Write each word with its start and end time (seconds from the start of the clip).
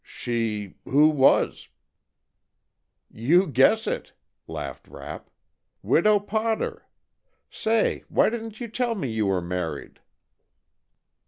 "She 0.03 0.73
who 0.85 1.09
was?" 1.09 1.69
"You 3.11 3.45
guess 3.45 3.85
it!" 3.85 4.13
laughed 4.47 4.87
Rapp. 4.87 5.29
"Widow 5.83 6.19
Potter. 6.21 6.87
Say, 7.51 8.05
why 8.09 8.31
didn't 8.31 8.59
you 8.59 8.67
tell 8.67 8.95
me 8.95 9.09
you 9.09 9.27
were 9.27 9.41
married?" 9.43 9.99